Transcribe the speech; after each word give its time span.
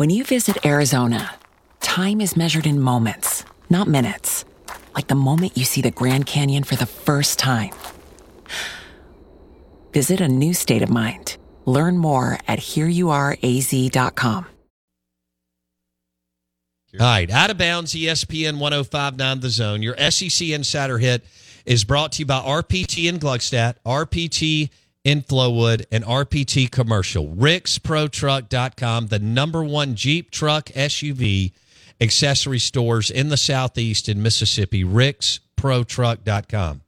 When 0.00 0.08
you 0.08 0.24
visit 0.24 0.64
Arizona, 0.64 1.34
time 1.80 2.22
is 2.22 2.34
measured 2.34 2.64
in 2.64 2.80
moments, 2.80 3.44
not 3.68 3.86
minutes. 3.86 4.46
Like 4.94 5.08
the 5.08 5.14
moment 5.14 5.58
you 5.58 5.66
see 5.66 5.82
the 5.82 5.90
Grand 5.90 6.24
Canyon 6.24 6.64
for 6.64 6.74
the 6.74 6.86
first 6.86 7.38
time. 7.38 7.74
Visit 9.92 10.22
a 10.22 10.26
new 10.26 10.54
state 10.54 10.80
of 10.80 10.88
mind. 10.88 11.36
Learn 11.66 11.98
more 11.98 12.38
at 12.48 12.60
hereyouareaz.com. 12.60 14.46
All 16.94 16.98
right, 16.98 17.30
out 17.30 17.50
of 17.50 17.58
bounds, 17.58 17.92
ESPN 17.92 18.58
1059 18.58 19.40
The 19.40 19.50
Zone. 19.50 19.82
Your 19.82 19.98
SEC 20.10 20.48
Insider 20.48 20.96
hit 20.96 21.26
is 21.66 21.84
brought 21.84 22.12
to 22.12 22.20
you 22.20 22.24
by 22.24 22.40
RPT 22.40 23.06
and 23.06 23.20
Gluckstadt, 23.20 23.74
RPT 23.84 24.70
in 25.04 25.22
Flowwood, 25.22 25.86
and 25.90 26.04
RPT 26.04 26.70
Commercial. 26.70 27.28
RicksProTruck.com, 27.28 29.06
the 29.06 29.18
number 29.18 29.64
one 29.64 29.94
Jeep 29.94 30.30
truck 30.30 30.66
SUV 30.66 31.52
accessory 32.00 32.58
stores 32.58 33.10
in 33.10 33.28
the 33.28 33.36
Southeast 33.36 34.08
in 34.08 34.22
Mississippi. 34.22 34.84
RicksProTruck.com. 34.84 36.82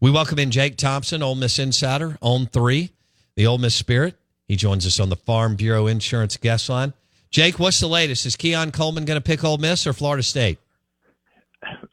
We 0.00 0.10
welcome 0.12 0.38
in 0.38 0.52
Jake 0.52 0.76
Thompson, 0.76 1.22
Ole 1.22 1.34
Miss 1.34 1.58
Insider, 1.58 2.18
on 2.20 2.46
three, 2.46 2.90
the 3.34 3.46
Ole 3.46 3.58
Miss 3.58 3.74
Spirit. 3.74 4.16
He 4.46 4.54
joins 4.56 4.86
us 4.86 5.00
on 5.00 5.08
the 5.08 5.16
Farm 5.16 5.56
Bureau 5.56 5.88
Insurance 5.88 6.36
guest 6.36 6.68
line. 6.68 6.92
Jake, 7.30 7.58
what's 7.58 7.80
the 7.80 7.88
latest? 7.88 8.24
Is 8.24 8.36
Keon 8.36 8.70
Coleman 8.70 9.04
going 9.04 9.20
to 9.20 9.24
pick 9.24 9.44
Ole 9.44 9.58
Miss 9.58 9.86
or 9.86 9.92
Florida 9.92 10.22
State? 10.22 10.58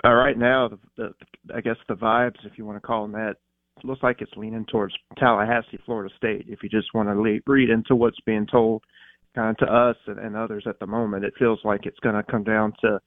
Uh, 0.03 0.13
right 0.13 0.37
now, 0.37 0.67
the, 0.69 0.77
the, 0.95 1.13
I 1.53 1.61
guess 1.61 1.77
the 1.87 1.95
vibes, 1.95 2.45
if 2.45 2.57
you 2.57 2.65
want 2.65 2.77
to 2.77 2.85
call 2.87 3.01
them 3.01 3.13
that, 3.13 3.37
looks 3.83 4.03
like 4.03 4.21
it's 4.21 4.31
leaning 4.35 4.65
towards 4.65 4.93
Tallahassee, 5.17 5.79
Florida 5.85 6.13
State. 6.15 6.45
If 6.47 6.63
you 6.63 6.69
just 6.69 6.93
want 6.93 7.09
to 7.09 7.41
read 7.45 7.69
into 7.69 7.95
what's 7.95 8.19
being 8.25 8.47
told, 8.47 8.83
kind 9.35 9.49
of 9.49 9.57
to 9.57 9.73
us 9.73 9.97
and, 10.07 10.17
and 10.17 10.35
others 10.35 10.65
at 10.67 10.79
the 10.79 10.87
moment, 10.87 11.25
it 11.25 11.33
feels 11.37 11.59
like 11.63 11.85
it's 11.85 11.99
going 11.99 12.15
to 12.15 12.23
come 12.23 12.43
down 12.43 12.73
to 12.81 12.99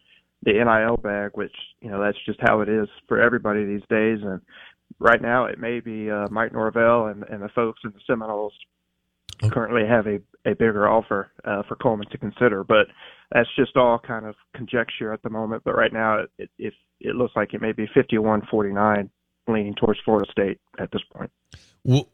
the 0.44 0.52
NIL 0.52 0.97
bag, 0.98 1.33
which 1.34 1.55
you 1.80 1.91
know 1.91 2.00
that's 2.00 2.19
just 2.27 2.38
how 2.42 2.60
it 2.60 2.69
is 2.69 2.88
for 3.08 3.20
everybody 3.20 3.64
these 3.64 3.83
days. 3.88 4.19
And 4.22 4.41
right 4.98 5.20
now, 5.20 5.47
it 5.47 5.58
may 5.58 5.80
be 5.80 6.10
uh, 6.10 6.27
Mike 6.30 6.52
Norvell 6.52 7.06
and, 7.06 7.25
and 7.25 7.42
the 7.42 7.48
folks 7.55 7.80
in 7.84 7.91
the 7.91 8.00
Seminoles 8.06 8.53
currently 9.53 9.82
have 9.88 10.06
a, 10.06 10.16
a 10.48 10.55
bigger 10.55 10.88
offer 10.88 11.30
uh, 11.44 11.62
for 11.69 11.77
Coleman 11.77 12.08
to 12.10 12.19
consider, 12.19 12.64
but 12.64 12.86
that's 13.32 13.48
just 13.56 13.77
all 13.77 13.98
kind 13.98 14.27
of 14.27 14.34
conjecture 14.55 15.12
at 15.12 15.22
the 15.22 15.30
moment. 15.30 15.62
But 15.64 15.77
right 15.77 15.92
now, 15.92 16.20
it 16.20 16.30
it, 16.38 16.50
it, 16.58 16.75
it 17.00 17.14
looks 17.14 17.34
like 17.36 17.55
it 17.55 17.62
may 17.62 17.72
be 17.72 17.86
51-49 17.97 19.08
leaning 19.48 19.74
towards 19.74 20.00
Florida 20.04 20.30
State 20.30 20.60
at 20.78 20.91
this 20.92 21.02
point. 21.14 21.30
Well, 21.84 22.08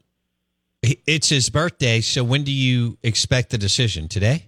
it's 0.81 1.29
his 1.29 1.49
birthday, 1.49 2.01
so 2.01 2.23
when 2.23 2.43
do 2.43 2.51
you 2.51 2.97
expect 3.03 3.49
the 3.49 3.57
decision? 3.57 4.07
Today? 4.07 4.47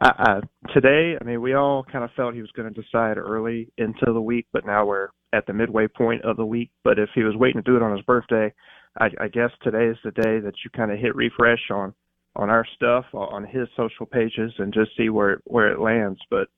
Uh, 0.00 0.12
uh, 0.18 0.40
today, 0.72 1.16
I 1.20 1.24
mean, 1.24 1.40
we 1.40 1.54
all 1.54 1.84
kind 1.84 2.04
of 2.04 2.10
felt 2.16 2.34
he 2.34 2.40
was 2.40 2.50
going 2.52 2.72
to 2.72 2.82
decide 2.82 3.18
early 3.18 3.70
into 3.76 4.12
the 4.12 4.20
week, 4.20 4.46
but 4.52 4.64
now 4.64 4.86
we're 4.86 5.08
at 5.32 5.46
the 5.46 5.52
midway 5.52 5.86
point 5.88 6.24
of 6.24 6.36
the 6.36 6.46
week. 6.46 6.70
But 6.84 6.98
if 6.98 7.10
he 7.14 7.22
was 7.22 7.36
waiting 7.36 7.62
to 7.62 7.70
do 7.70 7.76
it 7.76 7.82
on 7.82 7.96
his 7.96 8.04
birthday, 8.04 8.52
I, 8.98 9.10
I 9.20 9.28
guess 9.28 9.50
today 9.62 9.86
is 9.86 9.98
the 10.02 10.10
day 10.10 10.40
that 10.40 10.54
you 10.64 10.70
kind 10.74 10.90
of 10.90 10.98
hit 10.98 11.14
refresh 11.14 11.70
on 11.70 11.94
on 12.36 12.48
our 12.48 12.64
stuff 12.76 13.04
on 13.12 13.44
his 13.44 13.66
social 13.76 14.06
pages 14.06 14.52
and 14.58 14.72
just 14.72 14.96
see 14.96 15.08
where 15.08 15.40
where 15.44 15.72
it 15.72 15.80
lands. 15.80 16.20
But 16.30 16.48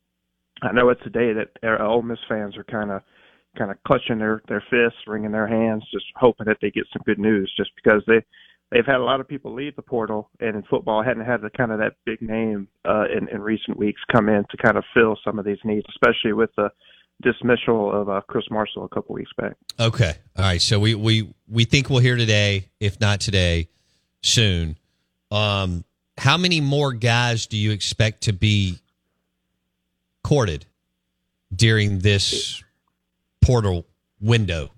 I 0.62 0.72
know 0.72 0.90
it's 0.90 1.06
a 1.06 1.10
day 1.10 1.32
that 1.32 1.48
uh, 1.62 1.82
Ole 1.84 2.02
Miss 2.02 2.18
fans 2.28 2.56
are 2.56 2.64
kind 2.64 2.90
of 2.90 3.02
kind 3.56 3.70
of 3.70 3.82
clutching 3.84 4.18
their 4.18 4.42
their 4.48 4.62
fists, 4.70 5.00
wringing 5.06 5.32
their 5.32 5.46
hands, 5.46 5.84
just 5.92 6.06
hoping 6.16 6.46
that 6.46 6.58
they 6.60 6.70
get 6.70 6.84
some 6.92 7.02
good 7.04 7.18
news. 7.18 7.52
Just 7.56 7.70
because 7.76 8.02
they 8.06 8.22
they've 8.70 8.86
had 8.86 8.96
a 8.96 9.04
lot 9.04 9.20
of 9.20 9.28
people 9.28 9.54
leave 9.54 9.76
the 9.76 9.82
portal, 9.82 10.30
and 10.40 10.56
in 10.56 10.62
football 10.64 11.02
hadn't 11.02 11.24
had 11.24 11.42
the 11.42 11.50
kind 11.50 11.72
of 11.72 11.78
that 11.78 11.94
big 12.04 12.22
name 12.22 12.68
uh, 12.84 13.04
in 13.14 13.28
in 13.28 13.40
recent 13.40 13.76
weeks 13.76 14.00
come 14.10 14.28
in 14.28 14.44
to 14.50 14.56
kind 14.56 14.76
of 14.76 14.84
fill 14.94 15.16
some 15.24 15.38
of 15.38 15.44
these 15.44 15.58
needs, 15.64 15.86
especially 15.90 16.32
with 16.32 16.50
the 16.56 16.70
dismissal 17.22 17.92
of 17.92 18.08
uh, 18.08 18.20
Chris 18.28 18.44
Marshall 18.50 18.84
a 18.84 18.88
couple 18.88 19.14
weeks 19.14 19.30
back. 19.36 19.56
Okay, 19.78 20.14
all 20.36 20.44
right. 20.44 20.60
So 20.62 20.78
we 20.78 20.94
we 20.94 21.32
we 21.48 21.64
think 21.64 21.90
we'll 21.90 22.00
hear 22.00 22.16
today, 22.16 22.68
if 22.80 23.00
not 23.00 23.20
today, 23.20 23.68
soon. 24.22 24.76
Um, 25.30 25.84
how 26.18 26.36
many 26.36 26.60
more 26.60 26.92
guys 26.92 27.46
do 27.46 27.56
you 27.56 27.70
expect 27.70 28.22
to 28.22 28.32
be 28.32 28.78
courted 30.22 30.66
during 31.54 31.98
this 31.98 32.62
portal 33.42 33.86
window, 34.20 34.70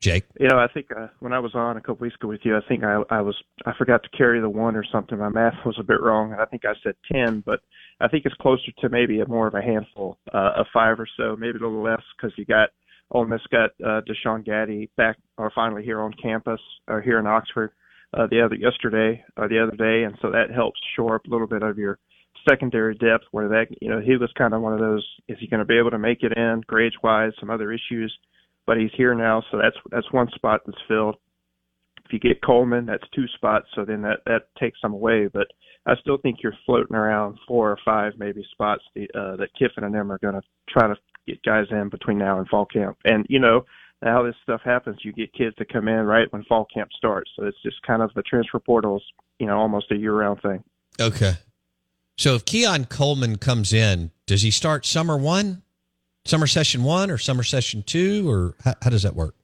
Jake? 0.00 0.24
You 0.38 0.48
know, 0.48 0.58
I 0.58 0.66
think 0.72 0.86
uh, 0.94 1.08
when 1.20 1.32
I 1.32 1.38
was 1.38 1.54
on 1.54 1.76
a 1.76 1.80
couple 1.80 2.04
weeks 2.04 2.16
ago 2.16 2.28
with 2.28 2.40
you, 2.44 2.56
I 2.56 2.60
think 2.68 2.84
I, 2.84 3.02
I 3.10 3.20
was 3.20 3.36
I 3.64 3.72
forgot 3.78 4.02
to 4.02 4.16
carry 4.16 4.40
the 4.40 4.50
one 4.50 4.76
or 4.76 4.84
something. 4.90 5.18
My 5.18 5.28
math 5.28 5.64
was 5.64 5.76
a 5.78 5.84
bit 5.84 6.00
wrong. 6.00 6.34
I 6.38 6.44
think 6.46 6.64
I 6.64 6.74
said 6.82 6.94
ten, 7.10 7.42
but 7.44 7.60
I 8.00 8.08
think 8.08 8.24
it's 8.26 8.34
closer 8.36 8.72
to 8.80 8.88
maybe 8.88 9.20
a 9.20 9.28
more 9.28 9.46
of 9.46 9.54
a 9.54 9.62
handful 9.62 10.18
uh, 10.34 10.52
of 10.56 10.66
five 10.72 10.98
or 10.98 11.08
so, 11.16 11.36
maybe 11.36 11.58
a 11.58 11.62
little 11.62 11.82
less 11.82 12.02
because 12.16 12.36
you 12.36 12.44
got 12.44 12.70
Ole 13.12 13.26
Miss 13.26 13.40
got 13.50 13.70
uh, 13.84 14.00
Deshaun 14.02 14.44
Gaddy 14.44 14.90
back 14.96 15.16
or 15.38 15.52
finally 15.54 15.84
here 15.84 16.00
on 16.00 16.12
campus 16.20 16.60
or 16.88 17.00
here 17.00 17.18
in 17.18 17.26
Oxford 17.26 17.70
uh, 18.14 18.26
the 18.30 18.44
other 18.44 18.56
yesterday 18.56 19.22
or 19.36 19.48
the 19.48 19.62
other 19.62 19.76
day, 19.76 20.04
and 20.04 20.16
so 20.20 20.30
that 20.30 20.50
helps 20.54 20.80
shore 20.96 21.14
up 21.14 21.24
a 21.26 21.30
little 21.30 21.46
bit 21.46 21.62
of 21.62 21.78
your 21.78 21.98
secondary 22.48 22.94
depth 22.94 23.24
where 23.30 23.48
that 23.48 23.66
you 23.80 23.88
know 23.88 24.00
he 24.00 24.16
was 24.16 24.30
kind 24.36 24.54
of 24.54 24.62
one 24.62 24.72
of 24.72 24.80
those 24.80 25.06
is 25.28 25.38
he 25.40 25.46
going 25.46 25.60
to 25.60 25.66
be 25.66 25.78
able 25.78 25.90
to 25.90 25.98
make 25.98 26.22
it 26.22 26.36
in 26.36 26.62
grades 26.66 26.96
wise 27.02 27.32
some 27.38 27.50
other 27.50 27.72
issues 27.72 28.16
but 28.66 28.76
he's 28.76 28.90
here 28.96 29.14
now 29.14 29.42
so 29.50 29.58
that's 29.58 29.76
that's 29.90 30.12
one 30.12 30.28
spot 30.34 30.60
that's 30.66 30.78
filled. 30.88 31.16
If 32.04 32.12
you 32.12 32.18
get 32.18 32.42
Coleman 32.42 32.86
that's 32.86 33.04
two 33.14 33.26
spots 33.34 33.66
so 33.74 33.84
then 33.84 34.02
that 34.02 34.20
that 34.26 34.48
takes 34.58 34.80
some 34.80 34.92
away 34.92 35.28
but 35.32 35.46
I 35.86 35.94
still 36.00 36.18
think 36.18 36.38
you're 36.42 36.56
floating 36.64 36.96
around 36.96 37.38
four 37.46 37.70
or 37.70 37.78
five 37.84 38.12
maybe 38.18 38.44
spots 38.52 38.82
the, 38.94 39.04
uh, 39.14 39.36
that 39.36 39.48
Kiffin 39.58 39.84
and 39.84 39.94
them 39.94 40.12
are 40.12 40.18
going 40.18 40.34
to 40.34 40.42
try 40.68 40.88
to 40.88 40.94
get 41.26 41.42
guys 41.42 41.66
in 41.70 41.88
between 41.88 42.18
now 42.18 42.38
and 42.38 42.48
fall 42.48 42.66
camp. 42.66 42.98
And 43.04 43.26
you 43.28 43.38
know 43.38 43.64
how 44.02 44.22
this 44.24 44.34
stuff 44.42 44.60
happens 44.64 44.98
you 45.02 45.12
get 45.12 45.32
kids 45.32 45.54
to 45.56 45.64
come 45.64 45.86
in 45.86 46.04
right 46.06 46.32
when 46.32 46.44
fall 46.44 46.66
camp 46.74 46.90
starts 46.96 47.30
so 47.36 47.46
it's 47.46 47.62
just 47.62 47.80
kind 47.86 48.02
of 48.02 48.12
the 48.14 48.22
transfer 48.22 48.58
portals 48.58 49.04
you 49.38 49.46
know 49.46 49.58
almost 49.58 49.90
a 49.90 49.96
year 49.96 50.14
round 50.14 50.40
thing. 50.42 50.62
Okay. 51.00 51.32
So 52.16 52.34
if 52.34 52.44
Keon 52.44 52.86
Coleman 52.86 53.38
comes 53.38 53.72
in, 53.72 54.10
does 54.26 54.42
he 54.42 54.50
start 54.50 54.86
summer 54.86 55.16
one, 55.16 55.62
summer 56.24 56.46
session 56.46 56.82
one, 56.84 57.10
or 57.10 57.18
summer 57.18 57.42
session 57.42 57.82
two, 57.82 58.28
or 58.30 58.54
how, 58.64 58.74
how 58.82 58.90
does 58.90 59.02
that 59.02 59.16
work? 59.16 59.34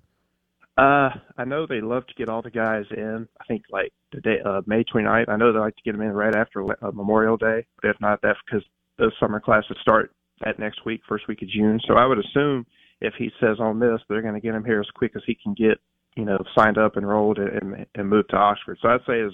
Uh, 0.77 1.11
I 1.37 1.45
know 1.45 1.67
they 1.67 1.81
love 1.81 2.07
to 2.07 2.15
get 2.15 2.29
all 2.29 2.41
the 2.41 2.51
guys 2.51 2.85
in. 2.97 3.27
I 3.41 3.45
think 3.47 3.65
like 3.71 3.93
the 4.13 4.21
day, 4.21 4.37
uh, 4.45 4.63
May 4.67 4.85
29th. 4.85 5.29
I 5.29 5.37
know 5.37 5.53
they 5.53 5.59
like 5.59 5.75
to 5.77 5.83
get 5.85 5.93
them 5.93 6.03
in 6.03 6.13
right 6.13 6.35
after 6.37 6.63
uh, 6.65 6.93
Memorial 6.93 7.37
Day. 7.37 7.67
But 7.83 7.91
if 7.91 8.01
not, 8.01 8.21
that's 8.23 8.39
because 8.47 8.65
the 8.97 9.11
summer 9.19 9.41
classes 9.41 9.77
start 9.81 10.13
that 10.45 10.61
next 10.61 10.85
week, 10.85 11.01
first 11.09 11.27
week 11.27 11.43
of 11.43 11.49
June. 11.49 11.81
So 11.89 11.95
I 11.95 12.07
would 12.07 12.19
assume 12.19 12.65
if 13.01 13.15
he 13.19 13.31
says 13.41 13.57
on 13.59 13.81
this, 13.81 14.01
they're 14.09 14.23
going 14.23 14.35
to 14.35 14.41
get 14.41 14.55
him 14.55 14.65
here 14.65 14.81
as 14.81 14.87
quick 14.95 15.13
as 15.17 15.23
he 15.27 15.37
can 15.43 15.55
get, 15.55 15.81
you 16.17 16.25
know, 16.25 16.39
signed 16.57 16.79
up, 16.79 16.97
enrolled, 16.97 17.39
and 17.39 17.87
and 17.97 18.09
moved 18.09 18.31
to 18.31 18.37
Oxford. 18.37 18.79
So 18.81 18.89
I'd 18.89 19.01
say 19.05 19.21
as 19.21 19.33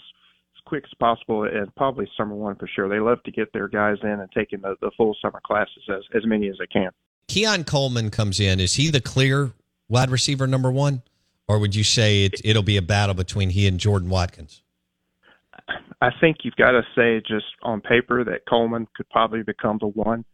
quick 0.66 0.84
as 0.84 0.94
possible, 0.98 1.44
and 1.44 1.74
probably 1.74 2.08
summer 2.16 2.34
one 2.34 2.56
for 2.56 2.68
sure. 2.68 2.88
They 2.88 3.00
love 3.00 3.22
to 3.24 3.30
get 3.30 3.52
their 3.52 3.68
guys 3.68 3.96
in 4.02 4.08
and 4.08 4.28
taking 4.32 4.60
the, 4.60 4.76
the 4.80 4.90
full 4.96 5.16
summer 5.20 5.40
classes 5.44 5.82
as 5.88 6.02
as 6.14 6.26
many 6.26 6.48
as 6.48 6.56
they 6.58 6.66
can. 6.66 6.90
Keon 7.28 7.64
Coleman 7.64 8.10
comes 8.10 8.40
in. 8.40 8.60
Is 8.60 8.74
he 8.74 8.90
the 8.90 9.00
clear 9.00 9.52
wide 9.88 10.10
receiver 10.10 10.46
number 10.46 10.70
one, 10.70 11.02
or 11.48 11.58
would 11.58 11.74
you 11.74 11.84
say 11.84 12.24
it, 12.24 12.40
it'll 12.44 12.62
be 12.62 12.76
a 12.76 12.82
battle 12.82 13.14
between 13.14 13.50
he 13.50 13.66
and 13.66 13.78
Jordan 13.78 14.08
Watkins? 14.08 14.62
I 16.00 16.10
think 16.20 16.38
you've 16.42 16.56
got 16.56 16.72
to 16.72 16.82
say 16.94 17.20
just 17.26 17.46
on 17.62 17.80
paper 17.80 18.24
that 18.24 18.40
Coleman 18.48 18.86
could 18.94 19.08
probably 19.08 19.42
become 19.42 19.78
the 19.80 19.86
one, 19.86 20.24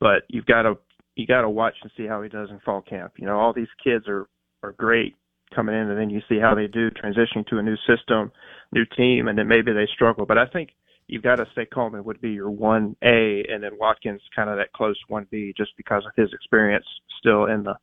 but 0.00 0.24
you've 0.28 0.46
got 0.46 0.62
to 0.62 0.76
you 1.14 1.26
got 1.26 1.42
to 1.42 1.50
watch 1.50 1.74
and 1.82 1.90
see 1.96 2.06
how 2.06 2.20
he 2.22 2.28
does 2.28 2.50
in 2.50 2.60
fall 2.60 2.82
camp. 2.82 3.12
You 3.16 3.26
know, 3.26 3.38
all 3.38 3.52
these 3.52 3.68
kids 3.82 4.06
are 4.08 4.26
are 4.62 4.72
great 4.72 5.14
coming 5.54 5.74
in, 5.74 5.88
and 5.90 5.98
then 5.98 6.10
you 6.10 6.20
see 6.28 6.38
how 6.38 6.54
they 6.54 6.66
do 6.66 6.90
transitioning 6.90 7.46
to 7.48 7.58
a 7.58 7.62
new 7.62 7.76
system, 7.86 8.32
new 8.72 8.84
team, 8.96 9.28
and 9.28 9.38
then 9.38 9.48
maybe 9.48 9.72
they 9.72 9.86
struggle. 9.94 10.26
But 10.26 10.38
I 10.38 10.46
think 10.46 10.70
you've 11.06 11.22
got 11.22 11.36
to 11.36 11.46
say 11.54 11.66
Coleman 11.66 12.04
would 12.04 12.20
be 12.20 12.30
your 12.30 12.50
one 12.50 12.96
A, 13.02 13.44
and 13.48 13.62
then 13.62 13.78
Watkins 13.78 14.20
kind 14.34 14.50
of 14.50 14.56
that 14.56 14.72
close 14.72 14.96
one 15.08 15.26
B, 15.30 15.54
just 15.56 15.70
because 15.76 16.04
of 16.04 16.12
his 16.16 16.32
experience 16.32 16.86
still 17.18 17.46
in 17.46 17.62
the 17.62 17.74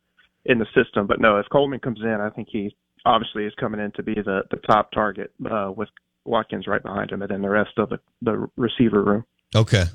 in 0.45 0.59
the 0.59 0.67
system. 0.75 1.07
But 1.07 1.21
no, 1.21 1.37
if 1.37 1.45
Coleman 1.51 1.79
comes 1.79 1.99
in, 2.01 2.17
I 2.21 2.29
think 2.29 2.49
he 2.51 2.75
obviously 3.05 3.45
is 3.45 3.53
coming 3.59 3.79
in 3.79 3.91
to 3.93 4.03
be 4.03 4.15
the 4.15 4.41
the 4.51 4.57
top 4.57 4.91
target 4.91 5.31
uh, 5.49 5.71
with 5.75 5.89
Watkins 6.25 6.67
right 6.67 6.83
behind 6.83 7.11
him, 7.11 7.21
and 7.21 7.31
then 7.31 7.41
the 7.41 7.49
rest 7.49 7.77
of 7.77 7.89
the 7.89 7.99
the 8.21 8.47
receiver 8.57 9.03
room. 9.03 9.25
Okay. 9.55 9.85